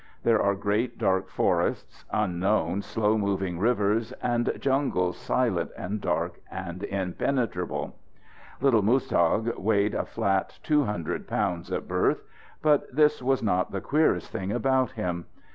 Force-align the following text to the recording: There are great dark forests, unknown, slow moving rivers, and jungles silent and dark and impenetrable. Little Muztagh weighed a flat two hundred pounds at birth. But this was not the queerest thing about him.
There 0.23 0.41
are 0.41 0.55
great 0.55 0.97
dark 0.97 1.29
forests, 1.29 2.05
unknown, 2.11 2.81
slow 2.81 3.19
moving 3.19 3.59
rivers, 3.59 4.11
and 4.13 4.51
jungles 4.59 5.15
silent 5.15 5.69
and 5.77 6.01
dark 6.01 6.39
and 6.49 6.83
impenetrable. 6.85 7.97
Little 8.59 8.81
Muztagh 8.81 9.59
weighed 9.59 9.93
a 9.93 10.05
flat 10.07 10.57
two 10.63 10.85
hundred 10.85 11.27
pounds 11.27 11.71
at 11.71 11.87
birth. 11.87 12.23
But 12.63 12.91
this 12.91 13.21
was 13.21 13.43
not 13.43 13.69
the 13.71 13.79
queerest 13.79 14.31
thing 14.31 14.51
about 14.51 14.93
him. 14.93 15.25